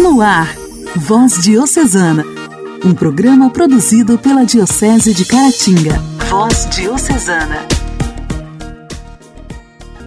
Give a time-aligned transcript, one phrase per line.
[0.00, 0.56] No ar,
[0.96, 2.24] Voz Diocesana,
[2.82, 5.98] um programa produzido pela Diocese de Caratinga.
[6.26, 7.66] Voz Diocesana.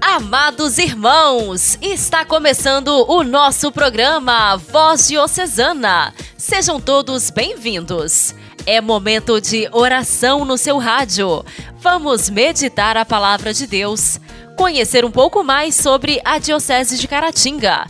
[0.02, 6.12] Amados irmãos, está começando o nosso programa Voz Diocesana.
[6.36, 8.34] Sejam todos bem-vindos.
[8.66, 11.46] É momento de oração no seu rádio.
[11.80, 14.20] Vamos meditar a palavra de Deus,
[14.58, 17.86] conhecer um pouco mais sobre a Diocese de Caratinga.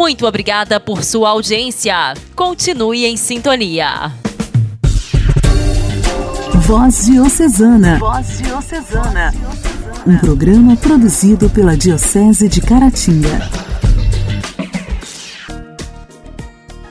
[0.00, 2.14] Muito obrigada por sua audiência.
[2.34, 4.10] Continue em sintonia.
[6.62, 7.98] Voz Diocesana.
[7.98, 9.34] Voz Diocesana.
[10.06, 13.46] Um programa produzido pela Diocese de Caratinga.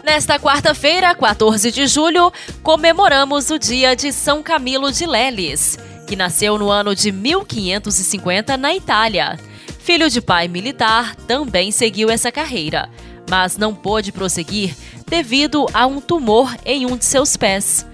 [0.05, 2.31] Nesta quarta-feira, 14 de julho,
[2.61, 8.75] comemoramos o dia de São Camilo de Leles, que nasceu no ano de 1550 na
[8.75, 9.48] Itália.
[9.89, 12.87] Filho de pai militar, também seguiu essa carreira,
[13.27, 14.75] mas não pôde prosseguir
[15.07, 17.87] devido a um tumor em um de seus pés.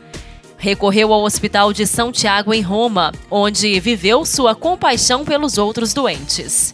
[0.57, 6.73] Recorreu ao Hospital de São Tiago, em Roma, onde viveu sua compaixão pelos outros doentes.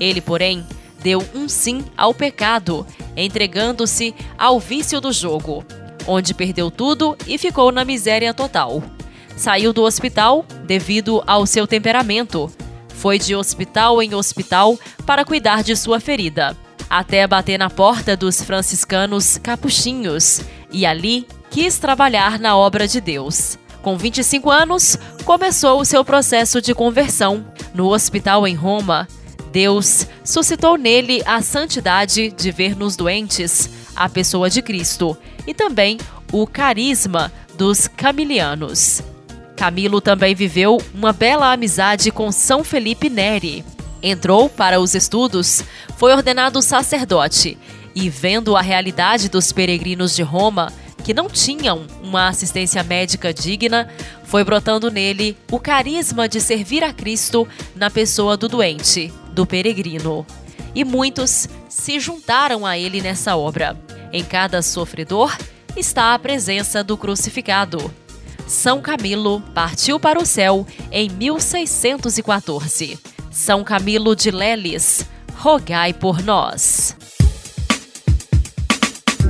[0.00, 0.66] Ele, porém,
[1.02, 5.62] deu um sim ao pecado, entregando-se ao vício do jogo,
[6.06, 8.82] onde perdeu tudo e ficou na miséria total.
[9.36, 12.50] Saiu do hospital devido ao seu temperamento.
[13.02, 16.56] Foi de hospital em hospital para cuidar de sua ferida,
[16.88, 23.58] até bater na porta dos franciscanos capuchinhos e ali quis trabalhar na obra de Deus.
[23.82, 27.44] Com 25 anos, começou o seu processo de conversão.
[27.74, 29.08] No hospital em Roma,
[29.50, 35.98] Deus suscitou nele a santidade de ver nos doentes a pessoa de Cristo e também
[36.30, 39.02] o carisma dos camilianos.
[39.62, 43.64] Camilo também viveu uma bela amizade com São Felipe Neri.
[44.02, 45.62] Entrou para os estudos,
[45.96, 47.56] foi ordenado sacerdote
[47.94, 50.72] e, vendo a realidade dos peregrinos de Roma,
[51.04, 53.88] que não tinham uma assistência médica digna,
[54.24, 60.26] foi brotando nele o carisma de servir a Cristo na pessoa do doente, do peregrino.
[60.74, 63.80] E muitos se juntaram a ele nessa obra.
[64.12, 65.32] Em cada sofredor
[65.76, 68.01] está a presença do crucificado.
[68.52, 72.98] São Camilo partiu para o céu em 1614.
[73.30, 76.94] São Camilo de Leles, rogai por nós.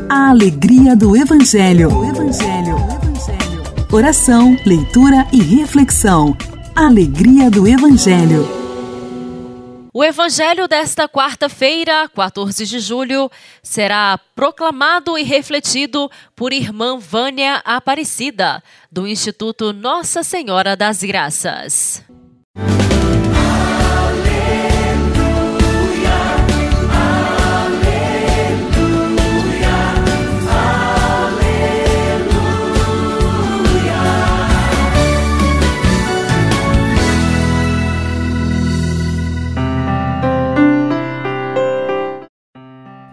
[0.09, 1.89] A alegria do Evangelho.
[2.05, 2.77] Evangelho.
[2.77, 3.63] Evangelho.
[3.93, 6.37] Oração, leitura e reflexão.
[6.75, 8.62] Alegria do Evangelho.
[9.95, 13.31] O Evangelho desta quarta-feira, 14 de julho,
[13.63, 22.03] será proclamado e refletido por irmã Vânia Aparecida, do Instituto Nossa Senhora das Graças.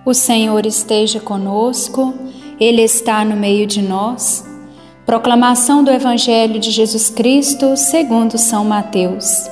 [0.10, 2.16] O Senhor esteja conosco,
[2.60, 4.44] Ele está no meio de nós.
[5.06, 9.48] Proclamação do Evangelho de Jesus Cristo segundo São Mateus.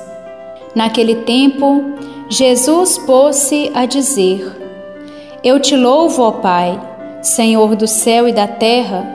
[0.74, 1.80] Naquele tempo,
[2.28, 4.50] Jesus pôs-se a dizer:
[5.44, 6.76] Eu te louvo, ó Pai,
[7.22, 9.06] Senhor do céu e da terra,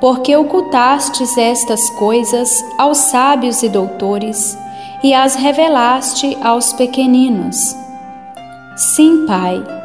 [0.00, 4.56] porque ocultastes estas coisas aos sábios e doutores
[5.04, 7.76] e as revelaste aos pequeninos.
[8.74, 9.77] Sim, Pai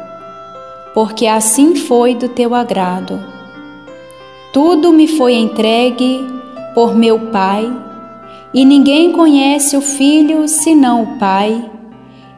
[0.94, 3.20] porque assim foi do teu agrado.
[4.52, 6.24] Tudo me foi entregue
[6.74, 7.70] por meu Pai,
[8.54, 11.68] e ninguém conhece o Filho senão o Pai,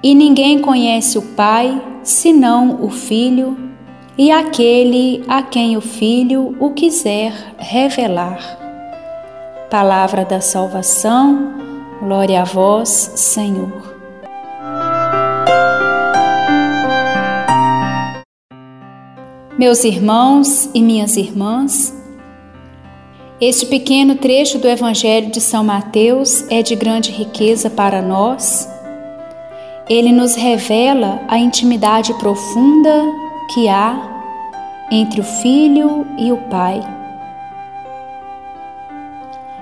[0.03, 3.57] e ninguém conhece o Pai senão o Filho,
[4.17, 8.41] e aquele a quem o Filho o quiser revelar.
[9.71, 11.53] Palavra da salvação,
[12.01, 13.86] glória a vós, Senhor.
[19.59, 21.91] Meus irmãos e minhas irmãs,
[23.41, 28.69] este pequeno trecho do Evangelho de São Mateus é de grande riqueza para nós.
[29.89, 33.03] Ele nos revela a intimidade profunda
[33.55, 33.99] que há
[34.91, 36.79] entre o Filho e o Pai.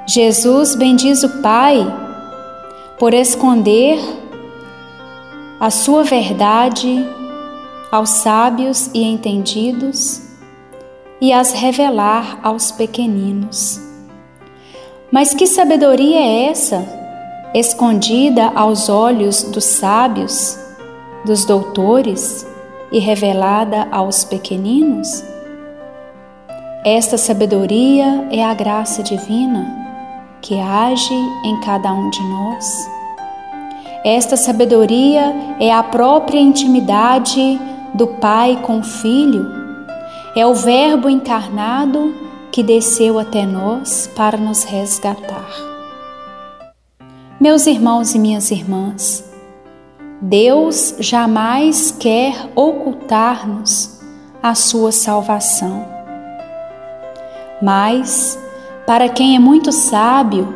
[0.06, 1.86] Jesus bendiz o Pai
[2.98, 4.00] por esconder
[5.60, 7.06] a sua verdade
[7.94, 10.20] aos sábios e entendidos
[11.20, 13.80] e as revelar aos pequeninos.
[15.12, 16.84] Mas que sabedoria é essa,
[17.54, 20.58] escondida aos olhos dos sábios,
[21.24, 22.44] dos doutores
[22.90, 25.22] e revelada aos pequeninos?
[26.84, 29.72] Esta sabedoria é a graça divina
[30.42, 31.14] que age
[31.44, 32.90] em cada um de nós.
[34.04, 37.60] Esta sabedoria é a própria intimidade
[37.94, 39.46] do Pai com o Filho,
[40.34, 42.12] é o Verbo encarnado
[42.50, 45.48] que desceu até nós para nos resgatar.
[47.40, 49.24] Meus irmãos e minhas irmãs,
[50.20, 54.00] Deus jamais quer ocultar-nos
[54.42, 55.84] a sua salvação.
[57.62, 58.38] Mas,
[58.86, 60.54] para quem é muito sábio,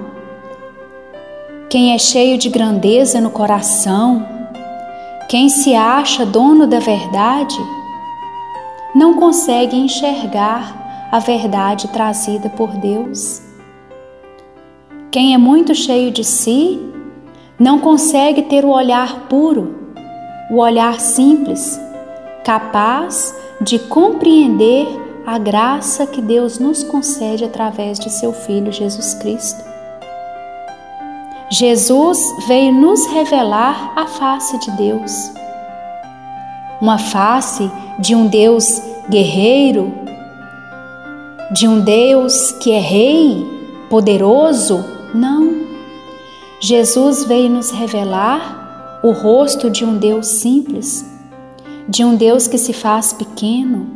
[1.68, 4.37] quem é cheio de grandeza no coração,
[5.28, 7.58] quem se acha dono da verdade,
[8.94, 13.42] não consegue enxergar a verdade trazida por Deus.
[15.10, 16.80] Quem é muito cheio de si
[17.58, 19.92] não consegue ter o olhar puro,
[20.50, 21.78] o olhar simples,
[22.42, 24.86] capaz de compreender
[25.26, 29.67] a graça que Deus nos concede através de seu Filho Jesus Cristo.
[31.50, 35.10] Jesus veio nos revelar a face de Deus.
[36.78, 39.90] Uma face de um Deus guerreiro,
[41.50, 43.46] de um Deus que é rei,
[43.88, 44.84] poderoso?
[45.14, 45.66] Não.
[46.60, 51.02] Jesus veio nos revelar o rosto de um Deus simples,
[51.88, 53.86] de um Deus que se faz pequeno,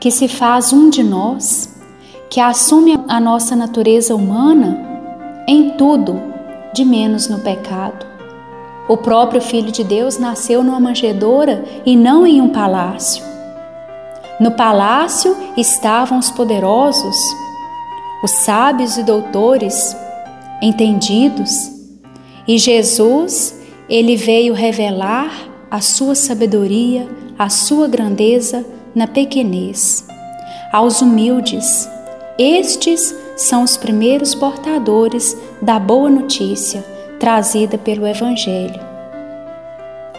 [0.00, 1.76] que se faz um de nós,
[2.30, 4.78] que assume a nossa natureza humana
[5.46, 6.35] em tudo,
[6.76, 8.06] de menos no pecado.
[8.86, 13.24] O próprio Filho de Deus nasceu numa manjedoura e não em um palácio.
[14.38, 17.16] No palácio estavam os poderosos,
[18.22, 19.96] os sábios e doutores,
[20.60, 21.50] entendidos,
[22.46, 23.58] e Jesus,
[23.88, 25.32] ele veio revelar
[25.70, 27.08] a sua sabedoria,
[27.38, 28.64] a sua grandeza
[28.94, 30.06] na pequenez.
[30.72, 31.88] Aos humildes,
[32.38, 36.84] estes são os primeiros portadores da boa notícia
[37.20, 38.80] trazida pelo Evangelho.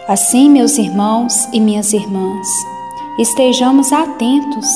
[0.06, 2.48] Assim, meus irmãos e minhas irmãs,
[3.18, 4.66] estejamos atentos,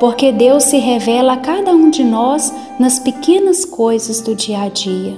[0.00, 4.68] porque Deus se revela a cada um de nós nas pequenas coisas do dia a
[4.68, 5.16] dia,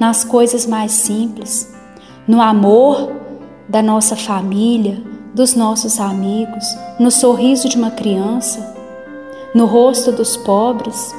[0.00, 1.72] nas coisas mais simples,
[2.26, 3.12] no amor
[3.68, 5.00] da nossa família,
[5.34, 6.64] dos nossos amigos,
[6.98, 8.74] no sorriso de uma criança,
[9.54, 11.14] no rosto dos pobres.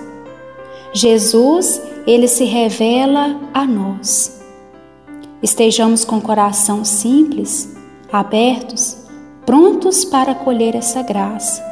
[0.93, 4.39] Jesus, ele se revela a nós.
[5.41, 7.75] Estejamos com o coração simples,
[8.11, 8.97] abertos,
[9.43, 11.63] prontos para acolher essa graça.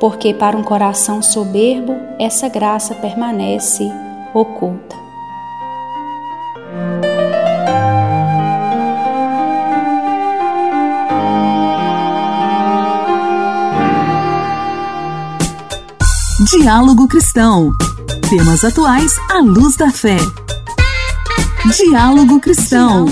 [0.00, 3.84] Porque para um coração soberbo, essa graça permanece
[4.32, 4.96] oculta.
[16.50, 17.72] Diálogo Cristão.
[18.28, 20.18] Temas atuais à luz da fé.
[21.74, 23.06] Diálogo Cristão.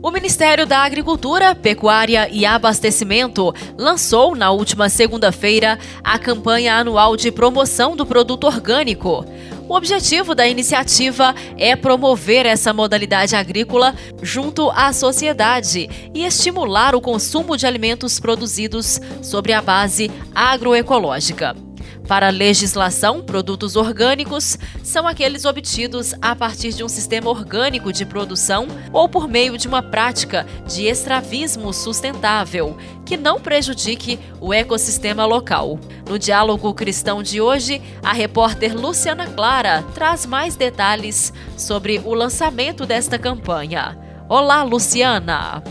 [0.00, 7.32] O Ministério da Agricultura, Pecuária e Abastecimento lançou na última segunda-feira a campanha anual de
[7.32, 9.24] promoção do produto orgânico.
[9.68, 17.02] O objetivo da iniciativa é promover essa modalidade agrícola junto à sociedade e estimular o
[17.02, 21.67] consumo de alimentos produzidos sobre a base agroecológica.
[22.08, 28.06] Para a legislação, produtos orgânicos são aqueles obtidos a partir de um sistema orgânico de
[28.06, 35.26] produção ou por meio de uma prática de extravismo sustentável, que não prejudique o ecossistema
[35.26, 35.78] local.
[36.08, 42.86] No Diálogo Cristão de hoje, a repórter Luciana Clara traz mais detalhes sobre o lançamento
[42.86, 43.98] desta campanha.
[44.30, 45.62] Olá, Luciana!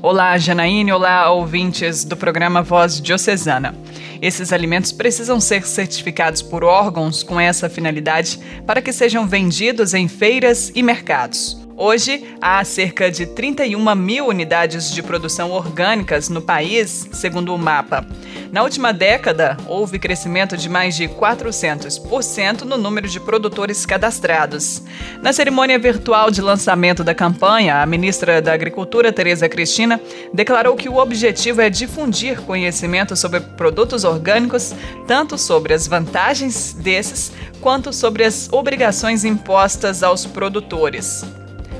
[0.00, 0.92] Olá, Janaíne.
[0.92, 3.74] Olá, ouvintes do programa Voz Diocesana.
[4.20, 10.08] Esses alimentos precisam ser certificados por órgãos com essa finalidade para que sejam vendidos em
[10.08, 11.65] feiras e mercados.
[11.78, 18.06] Hoje, há cerca de 31 mil unidades de produção orgânicas no país, segundo o mapa.
[18.50, 24.82] Na última década, houve crescimento de mais de 400% no número de produtores cadastrados.
[25.20, 30.00] Na cerimônia virtual de lançamento da campanha, a ministra da Agricultura, Tereza Cristina,
[30.32, 34.74] declarou que o objetivo é difundir conhecimento sobre produtos orgânicos,
[35.06, 41.22] tanto sobre as vantagens desses, quanto sobre as obrigações impostas aos produtores.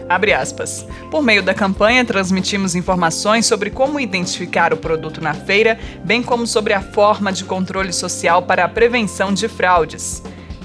[0.08, 0.86] Abre aspas.
[1.10, 6.46] Por meio da campanha, transmitimos informações sobre como identificar o produto na feira, bem como
[6.46, 10.22] sobre a forma de controle social para a prevenção de fraudes.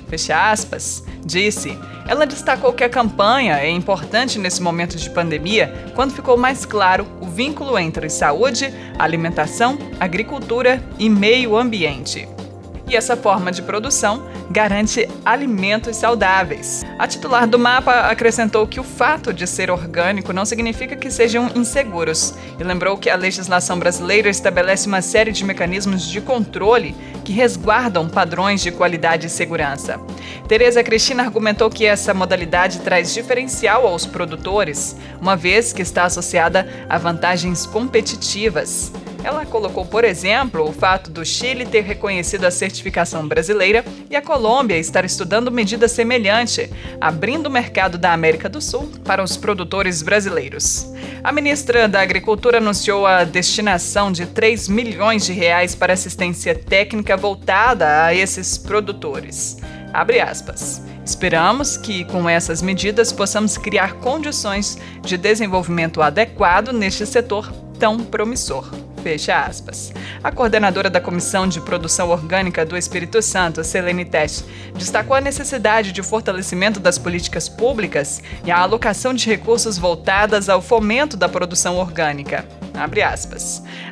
[0.07, 1.03] Fecha aspas.
[1.25, 1.77] Disse.
[2.07, 7.07] Ela destacou que a campanha é importante nesse momento de pandemia, quando ficou mais claro
[7.21, 12.27] o vínculo entre saúde, alimentação, agricultura e meio ambiente
[12.91, 16.83] e essa forma de produção garante alimentos saudáveis.
[16.99, 21.49] A titular do mapa acrescentou que o fato de ser orgânico não significa que sejam
[21.55, 26.93] inseguros e lembrou que a legislação brasileira estabelece uma série de mecanismos de controle
[27.23, 29.99] que resguardam padrões de qualidade e segurança.
[30.47, 36.67] Tereza Cristina argumentou que essa modalidade traz diferencial aos produtores, uma vez que está associada
[36.89, 38.91] a vantagens competitivas.
[39.23, 44.21] Ela colocou, por exemplo, o fato do Chile ter reconhecido a certificação brasileira e a
[44.21, 50.01] Colômbia estar estudando medida semelhante, abrindo o mercado da América do Sul para os produtores
[50.01, 50.91] brasileiros.
[51.23, 57.15] A ministra da Agricultura anunciou a destinação de 3 milhões de reais para assistência técnica
[57.15, 59.57] voltada a esses produtores.
[59.93, 60.81] Abre aspas.
[61.05, 68.71] Esperamos que, com essas medidas, possamos criar condições de desenvolvimento adequado neste setor tão promissor.
[69.01, 69.91] Fecha aspas.
[70.23, 75.91] A coordenadora da Comissão de Produção Orgânica do Espírito Santo, Selene Teste, destacou a necessidade
[75.91, 81.77] de fortalecimento das políticas públicas e a alocação de recursos voltadas ao fomento da produção
[81.77, 82.45] orgânica.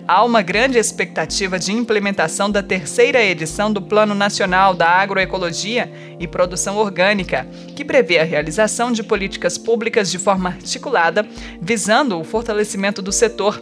[0.07, 6.27] Há uma grande expectativa de implementação da terceira edição do Plano Nacional da Agroecologia e
[6.27, 11.27] Produção Orgânica, que prevê a realização de políticas públicas de forma articulada,
[11.61, 13.61] visando o fortalecimento do setor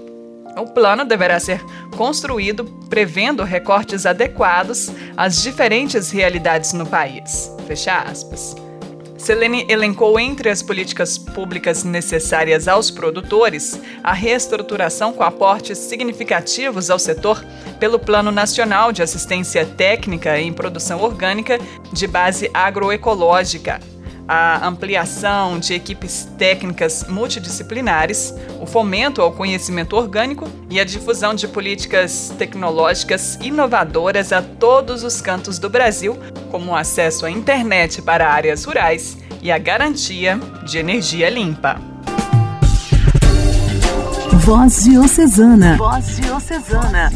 [0.57, 1.63] o plano deverá ser
[1.95, 7.51] construído prevendo recortes adequados às diferentes realidades no país.
[7.67, 8.55] Fecha aspas.
[9.17, 16.99] Selene elencou entre as políticas públicas necessárias aos produtores a reestruturação com aportes significativos ao
[16.99, 17.43] setor
[17.79, 21.59] pelo Plano Nacional de Assistência Técnica em Produção Orgânica
[21.91, 23.79] de Base Agroecológica,
[24.27, 31.47] a ampliação de equipes técnicas multidisciplinares, o fomento ao conhecimento orgânico e a difusão de
[31.47, 36.17] políticas tecnológicas inovadoras a todos os cantos do Brasil,
[36.51, 41.79] como o acesso à internet para áreas rurais e a garantia de energia limpa.
[44.33, 45.77] Voz Diocesana.
[45.77, 47.11] Voz Diocesana.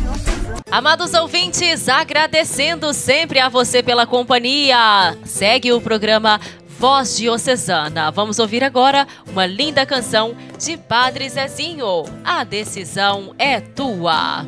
[0.72, 5.18] Amados ouvintes, agradecendo sempre a você pela companhia.
[5.26, 6.40] Segue o programa
[6.82, 8.10] Voz Diocesana.
[8.10, 12.06] Vamos ouvir agora uma linda canção de Padre Zezinho.
[12.26, 14.48] A decisão é tua.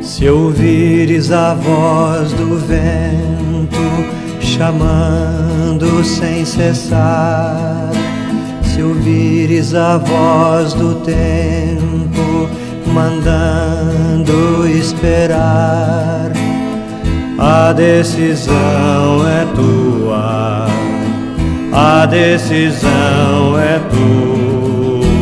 [0.00, 3.76] Se ouvires a voz do vento
[4.40, 7.90] chamando sem cessar,
[8.64, 12.65] se ouvires a voz do tempo
[12.96, 16.32] mandando esperar.
[17.38, 20.66] A decisão é tua,
[21.70, 25.18] a decisão é tua.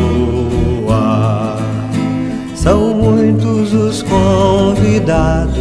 [2.55, 5.59] São muitos os convidados,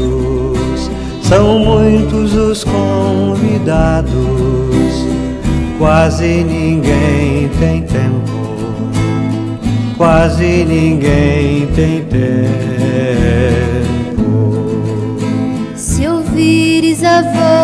[1.21, 4.15] são muitos os convidados,
[5.79, 8.34] quase ninguém tem tempo
[9.97, 13.35] quase ninguém tem tempo.
[15.77, 17.64] Se ouvires a voz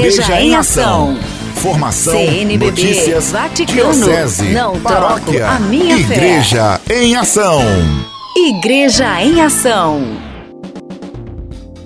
[0.00, 1.18] Igreja, Igreja em Ação.
[1.56, 7.02] Formação, CNBB, notícias, Vaticano, diocese, não paróquia, troco a minha Igreja fé.
[7.02, 7.60] em Ação.
[8.34, 10.00] Igreja em Ação.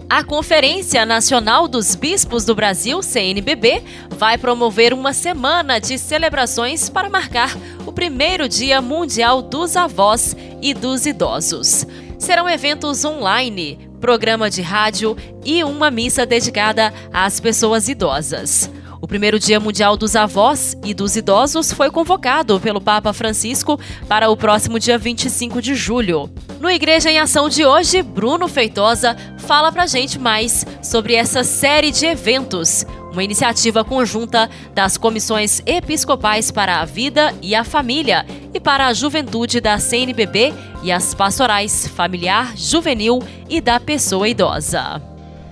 [0.08, 3.82] A Conferência Nacional dos Bispos do Brasil, CNBB,
[4.16, 10.72] vai promover uma semana de celebrações para marcar o primeiro Dia Mundial dos Avós e
[10.72, 11.84] dos Idosos.
[12.16, 18.70] Serão eventos online, programa de rádio e uma missa dedicada às pessoas idosas.
[19.00, 24.28] O primeiro Dia Mundial dos Avós e dos Idosos foi convocado pelo Papa Francisco para
[24.28, 26.28] o próximo dia 25 de julho.
[26.60, 31.90] No Igreja em Ação de hoje, Bruno Feitosa fala pra gente mais sobre essa série
[31.90, 32.84] de eventos,
[33.14, 38.92] uma iniciativa conjunta das comissões episcopais para a vida e a família e para a
[38.92, 40.52] juventude da CNBB
[40.82, 45.00] e as pastorais familiar, juvenil e da pessoa idosa.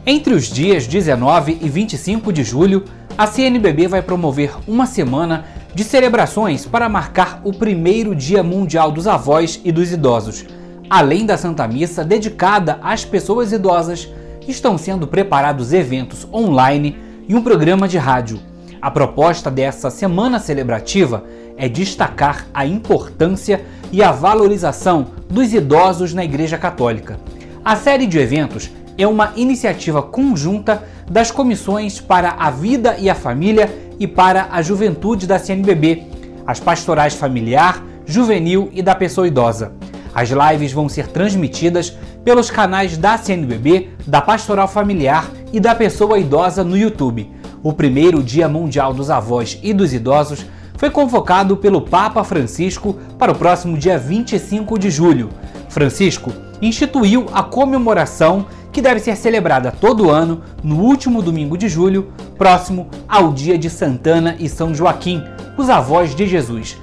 [0.05, 2.85] Entre os dias 19 e 25 de julho,
[3.17, 9.07] a CNBB vai promover uma semana de celebrações para marcar o primeiro Dia Mundial dos
[9.07, 10.45] Avós e dos Idosos.
[10.91, 14.09] Além da Santa Missa dedicada às pessoas idosas,
[14.49, 18.41] estão sendo preparados eventos online e um programa de rádio.
[18.81, 21.25] A proposta dessa semana celebrativa
[21.57, 27.21] é destacar a importância e a valorização dos idosos na Igreja Católica.
[27.65, 33.15] A série de eventos é uma iniciativa conjunta das comissões para a vida e a
[33.15, 36.03] família e para a juventude da CNBB,
[36.47, 39.73] as pastorais familiar, juvenil e da pessoa idosa.
[40.15, 46.19] As lives vão ser transmitidas pelos canais da CNBB, da Pastoral Familiar e da Pessoa
[46.19, 47.31] Idosa no YouTube.
[47.63, 50.45] O primeiro Dia Mundial dos Avós e dos Idosos
[50.77, 55.29] foi convocado pelo Papa Francisco para o próximo dia 25 de julho.
[55.69, 62.11] Francisco instituiu a comemoração que deve ser celebrada todo ano no último domingo de julho,
[62.39, 65.23] próximo ao dia de Santana e São Joaquim,
[65.59, 66.77] os avós de Jesus.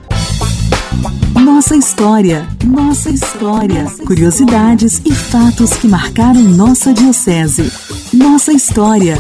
[1.40, 3.86] Nossa história, nossa história.
[4.06, 7.72] Curiosidades e fatos que marcaram nossa diocese.
[8.14, 9.18] Nossa história.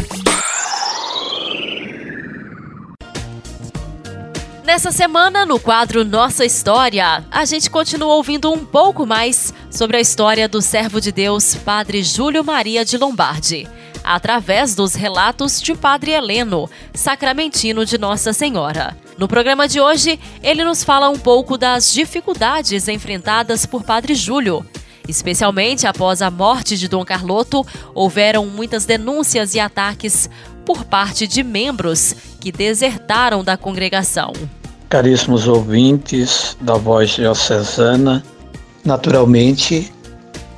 [4.65, 9.99] Nessa semana, no quadro Nossa História, a gente continua ouvindo um pouco mais sobre a
[9.99, 13.67] história do servo de Deus, Padre Júlio Maria de Lombardi,
[14.09, 18.97] através dos relatos de Padre Heleno, sacramentino de Nossa Senhora.
[19.19, 24.65] No programa de hoje, ele nos fala um pouco das dificuldades enfrentadas por Padre Júlio.
[25.07, 30.27] Especialmente após a morte de Dom Carloto, houveram muitas denúncias e ataques
[30.65, 34.33] por parte de membros que desertaram da congregação.
[34.89, 38.23] Caríssimos ouvintes da Voz Diocesana,
[38.83, 39.93] naturalmente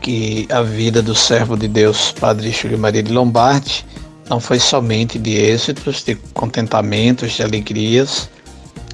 [0.01, 3.85] que a vida do servo de Deus, Padre Júlio Maria de Lombardi,
[4.29, 8.29] não foi somente de êxitos, de contentamentos, de alegrias,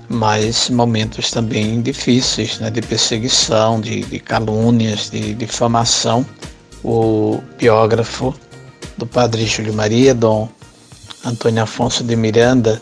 [0.10, 6.26] mas momentos também difíceis, né, de perseguição, de, de calúnias, de difamação.
[6.84, 8.34] O biógrafo
[8.98, 10.50] do Padre Júlio Maria, Dom
[11.26, 12.82] Antônio Afonso de Miranda,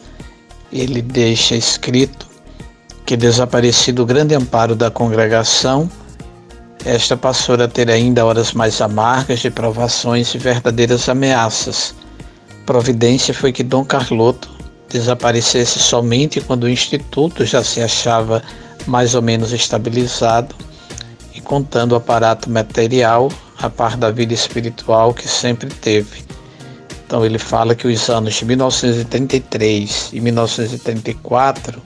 [0.72, 2.28] ele deixa escrito
[3.06, 5.90] que desaparecido o grande amparo da congregação,
[6.86, 11.96] esta passou a ter ainda horas mais amargas de provações e verdadeiras ameaças.
[12.64, 14.50] Providência foi que Dom Carloto
[14.88, 18.44] desaparecesse somente quando o instituto já se achava
[18.86, 20.54] mais ou menos estabilizado
[21.34, 26.24] e contando o aparato material a par da vida espiritual que sempre teve.
[27.06, 31.82] Então ele fala que os anos de 1933 e 1934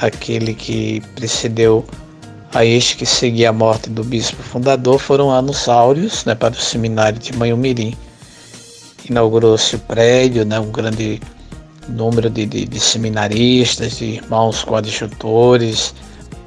[0.00, 1.84] aquele que precedeu
[2.54, 6.60] a este que seguia a morte do bispo fundador, foram anos áureos né, para o
[6.60, 7.96] seminário de Manhumirim.
[9.08, 11.20] Inaugurou-se o prédio, né, um grande
[11.88, 15.94] número de, de, de seminaristas, de irmãos coadjutores,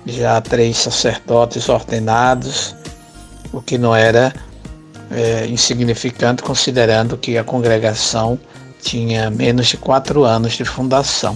[0.06, 2.76] já três sacerdotes ordenados,
[3.52, 4.34] o que não era
[5.12, 8.40] é, insignificante considerando que a congregação
[8.82, 11.36] tinha menos de quatro anos de fundação.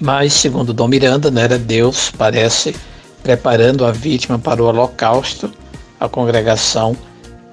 [0.00, 2.74] Mas, segundo Dom Miranda, não era Deus, parece,
[3.24, 5.50] preparando a vítima para o holocausto,
[5.98, 6.94] a congregação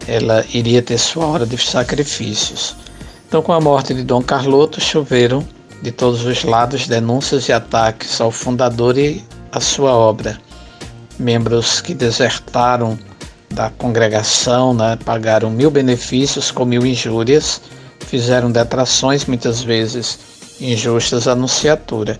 [0.06, 2.76] ela iria ter sua hora de sacrifícios.
[3.28, 5.48] Então, com a morte de Dom Carloto, choveram
[5.82, 10.38] de todos os lados denúncias e ataques ao fundador e à sua obra.
[11.18, 13.00] Membros que desertaram
[13.50, 17.62] da congregação, né, pagaram mil benefícios com mil injúrias,
[18.00, 20.20] fizeram detrações muitas vezes
[20.60, 22.20] injustas à Nunciatura.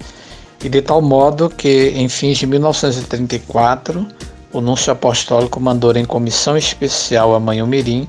[0.64, 4.08] E de tal modo que, em fins de 1934,
[4.54, 8.08] o núncio apostólico mandou em comissão especial a Mãe Mirim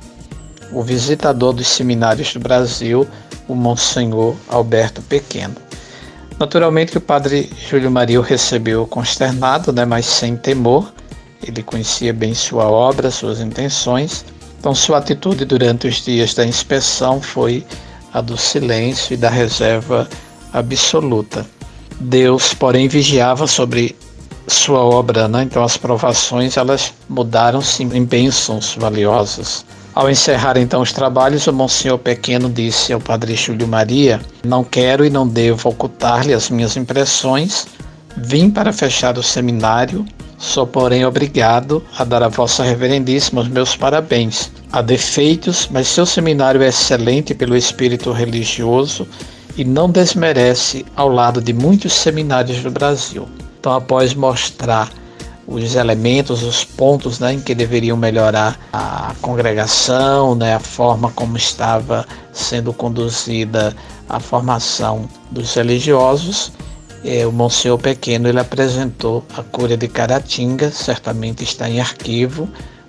[0.73, 3.07] o visitador dos seminários do Brasil,
[3.47, 5.55] o Monsenhor Alberto Pequeno.
[6.39, 10.93] Naturalmente que o padre Júlio Maria o recebeu consternado, né, mas sem temor.
[11.47, 14.25] Ele conhecia bem sua obra, suas intenções.
[14.59, 17.65] Então sua atitude durante os dias da inspeção foi
[18.13, 20.09] a do silêncio e da reserva
[20.53, 21.45] absoluta.
[22.03, 23.95] Deus, porém, vigiava sobre
[24.49, 25.45] sua obra, né?
[25.45, 29.65] então as provações elas mudaram-se em bênçãos valiosas.
[29.95, 35.05] Ao encerrar então os trabalhos, o Monsenhor Pequeno disse ao Padre Júlio Maria: Não quero
[35.05, 37.67] e não devo ocultar-lhe as minhas impressões.
[38.17, 40.05] Vim para fechar o seminário,
[40.39, 44.51] sou, porém, obrigado a dar a Vossa Reverendíssima os meus parabéns.
[44.73, 49.07] Há defeitos, mas seu seminário é excelente pelo espírito religioso
[49.57, 53.29] e não desmerece ao lado de muitos seminários do Brasil.
[53.59, 54.91] Então, após mostrar
[55.47, 61.37] os elementos, os pontos né, em que deveriam melhorar a congregação, né, a forma como
[61.37, 63.75] estava sendo conduzida
[64.09, 66.53] a formação dos religiosos.
[67.05, 72.49] É, o Monsenhor Pequeno ele apresentou a Cúria de Caratinga, certamente está em arquivo,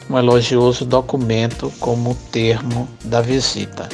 [0.09, 3.89] um elogioso documento como termo da visita.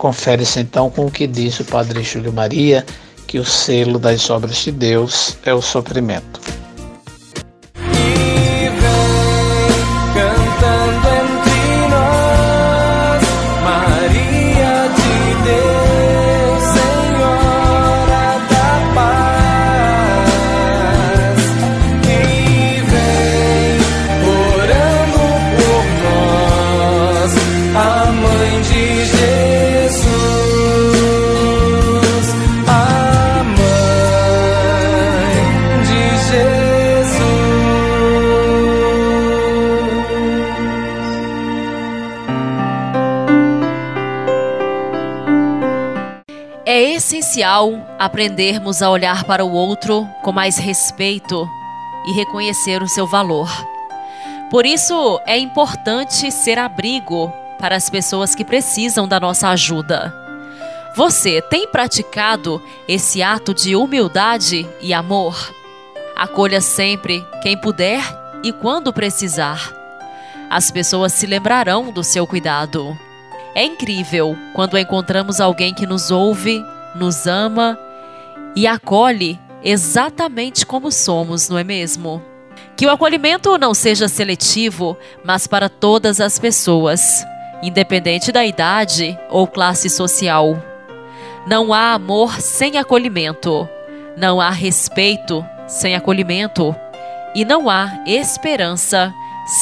[0.00, 2.86] Confere-se então com o que diz o Padre Júlio Maria,
[3.26, 6.40] que o selo das obras de Deus é o sofrimento.
[47.30, 51.48] Essencial aprendermos a olhar para o outro com mais respeito
[52.06, 53.48] e reconhecer o seu valor.
[54.50, 60.12] Por isso, é importante ser abrigo para as pessoas que precisam da nossa ajuda.
[60.96, 65.54] Você tem praticado esse ato de humildade e amor?
[66.16, 68.02] Acolha sempre quem puder
[68.42, 69.72] e quando precisar.
[70.50, 72.98] As pessoas se lembrarão do seu cuidado.
[73.54, 77.78] É incrível quando encontramos alguém que nos ouve, nos ama
[78.56, 82.22] e acolhe exatamente como somos, não é mesmo?
[82.76, 87.24] Que o acolhimento não seja seletivo, mas para todas as pessoas,
[87.62, 90.56] independente da idade ou classe social.
[91.46, 93.68] Não há amor sem acolhimento,
[94.16, 96.74] não há respeito sem acolhimento
[97.34, 99.12] e não há esperança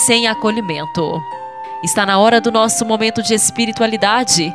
[0.04, 1.20] sem acolhimento.
[1.82, 4.52] Está na hora do nosso momento de espiritualidade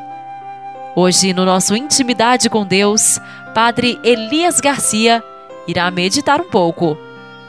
[0.96, 3.20] Hoje, no nosso Intimidade com Deus,
[3.54, 5.24] Padre Elias Garcia
[5.68, 6.96] irá meditar um pouco,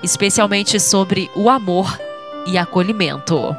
[0.03, 1.99] especialmente sobre o amor
[2.47, 3.55] e acolhimento.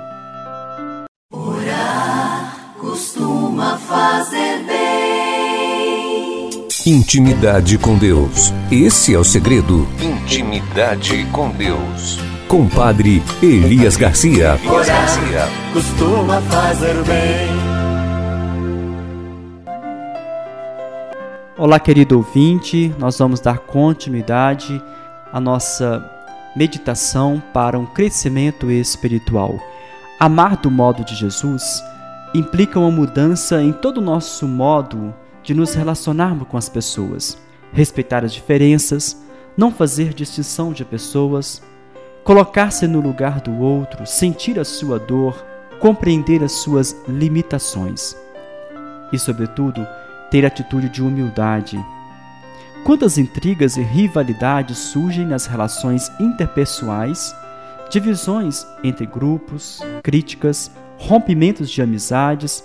[1.31, 6.67] Orar costuma fazer bem.
[6.87, 8.51] Intimidade com Deus.
[8.71, 9.87] Esse é o segredo.
[10.01, 12.17] Intimidade com Deus.
[12.47, 14.59] Com Padre Elias Garcia.
[14.63, 15.47] Elias Garcia.
[15.73, 17.74] Costuma fazer bem.
[21.57, 24.83] Olá, querido ouvinte, nós vamos dar continuidade
[25.31, 26.03] à nossa
[26.53, 29.57] meditação para um crescimento espiritual.
[30.19, 31.81] Amar do modo de Jesus
[32.33, 37.37] implica uma mudança em todo o nosso modo de nos relacionarmos com as pessoas,
[37.71, 41.63] respeitar as diferenças, não fazer distinção de pessoas,
[42.25, 45.41] colocar-se no lugar do outro, sentir a sua dor,
[45.79, 48.13] compreender as suas limitações.
[49.13, 49.87] E, sobretudo,
[50.29, 51.83] ter atitude de humildade.
[52.83, 57.35] Quantas intrigas e rivalidades surgem nas relações interpessoais,
[57.89, 62.63] divisões entre grupos, críticas, rompimentos de amizades,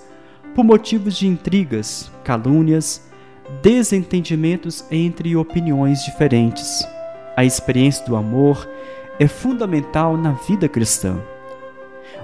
[0.55, 3.09] por motivos de intrigas, calúnias,
[3.63, 6.87] desentendimentos entre opiniões diferentes.
[7.37, 8.69] A experiência do amor
[9.19, 11.19] é fundamental na vida cristã.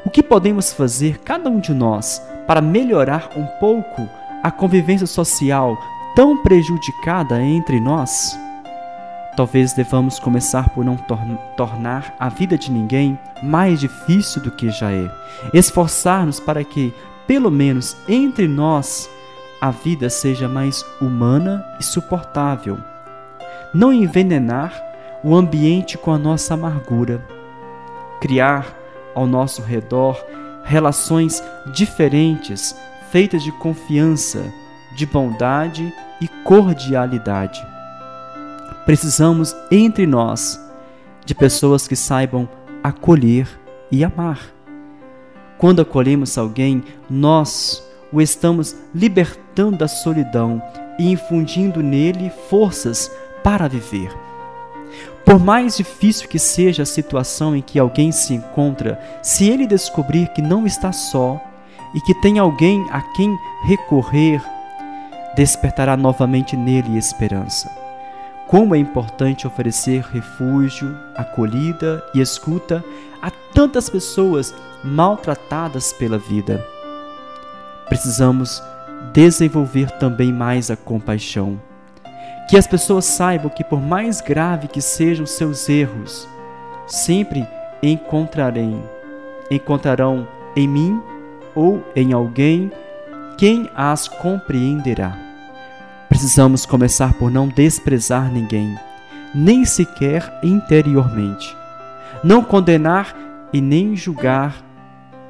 [0.04, 4.08] O que podemos fazer, cada um de nós, para melhorar um pouco
[4.46, 5.76] a convivência social
[6.14, 8.38] tão prejudicada entre nós?
[9.36, 11.18] talvez devamos começar por não tor
[11.56, 15.10] tornar a vida de ninguém mais difícil do que já é.
[15.52, 16.92] Esforçar-nos para que,
[17.26, 19.10] pelo menos entre nós,
[19.60, 22.78] a vida seja mais humana e suportável.
[23.74, 24.72] Não envenenar
[25.22, 27.22] o ambiente com a nossa amargura.
[28.20, 28.66] Criar
[29.14, 30.18] ao nosso redor
[30.64, 32.74] relações diferentes,
[33.10, 34.52] feitas de confiança,
[34.94, 37.64] de bondade e cordialidade.
[38.84, 40.60] Precisamos, entre nós,
[41.24, 42.48] de pessoas que saibam
[42.82, 43.48] acolher
[43.90, 44.40] e amar.
[45.58, 50.62] Quando acolhemos alguém, nós o estamos libertando da solidão
[50.98, 53.10] e infundindo nele forças
[53.42, 54.10] para viver.
[55.24, 60.28] Por mais difícil que seja a situação em que alguém se encontra, se ele descobrir
[60.28, 61.40] que não está só
[61.94, 64.42] e que tem alguém a quem recorrer,
[65.34, 67.70] despertará novamente nele esperança.
[68.46, 72.84] Como é importante oferecer refúgio, acolhida e escuta
[73.20, 76.64] a tantas pessoas maltratadas pela vida.
[77.88, 78.62] Precisamos
[79.12, 81.60] desenvolver também mais a compaixão.
[82.48, 86.28] Que as pessoas saibam que, por mais grave que sejam seus erros,
[86.86, 87.46] sempre
[87.82, 88.80] encontrarem,
[89.50, 91.02] encontrarão em mim
[91.56, 92.70] ou em alguém
[93.36, 95.18] quem as compreenderá.
[96.08, 98.78] Precisamos começar por não desprezar ninguém,
[99.34, 101.56] nem sequer interiormente.
[102.22, 103.16] Não condenar
[103.52, 104.64] e nem julgar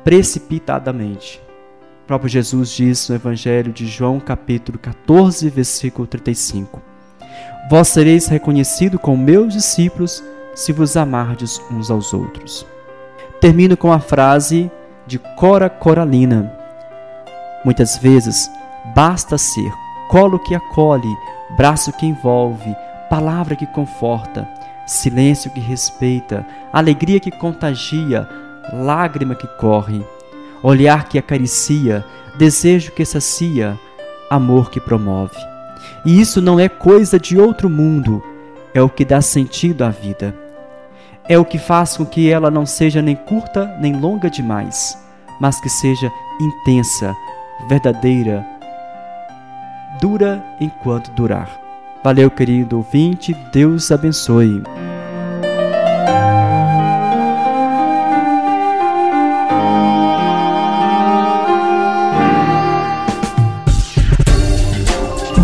[0.04, 1.40] precipitadamente.
[2.04, 6.80] O próprio Jesus diz no Evangelho de João, capítulo 14, versículo 35.
[7.68, 10.22] Vós sereis reconhecido como meus discípulos
[10.54, 12.64] se vos amardes uns aos outros.
[13.40, 14.70] Termino com a frase
[15.06, 16.52] de Cora Coralina.
[17.64, 18.50] Muitas vezes
[18.94, 19.72] basta ser
[20.08, 21.16] colo que acolhe,
[21.56, 22.74] braço que envolve,
[23.08, 24.48] palavra que conforta,
[24.86, 28.28] silêncio que respeita, alegria que contagia,
[28.72, 30.04] lágrima que corre,
[30.62, 32.04] olhar que acaricia,
[32.36, 33.78] desejo que sacia,
[34.28, 35.38] amor que promove.
[36.04, 38.22] E isso não é coisa de outro mundo,
[38.74, 40.45] é o que dá sentido à vida.
[41.28, 44.96] É o que faz com que ela não seja nem curta nem longa demais,
[45.40, 46.10] mas que seja
[46.40, 47.14] intensa,
[47.68, 48.46] verdadeira,
[50.00, 51.50] dura enquanto durar.
[52.04, 54.62] Valeu, querido ouvinte, Deus abençoe.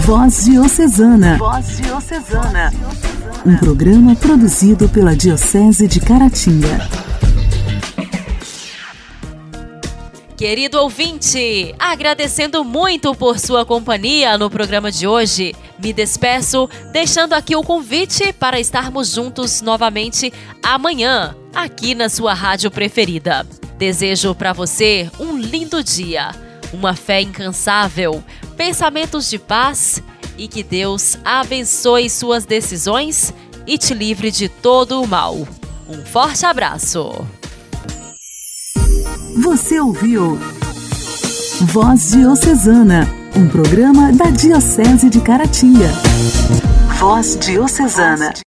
[0.06, 1.38] Voz Diocesana.
[1.38, 2.70] Voz Diocesana.
[3.44, 6.88] Um programa produzido pela Diocese de Caratinga.
[10.36, 17.56] Querido ouvinte, agradecendo muito por sua companhia no programa de hoje, me despeço deixando aqui
[17.56, 23.44] o convite para estarmos juntos novamente amanhã, aqui na sua rádio preferida.
[23.76, 26.30] Desejo para você um lindo dia,
[26.72, 28.22] uma fé incansável,
[28.56, 30.00] pensamentos de paz
[30.36, 33.32] e que Deus abençoe suas decisões
[33.66, 35.46] e te livre de todo o mal.
[35.88, 37.26] Um forte abraço!
[39.42, 40.38] Você ouviu
[41.62, 45.88] Voz Diocesana, um programa da Diocese de Caratinga.
[46.98, 48.42] Voz Diocesana.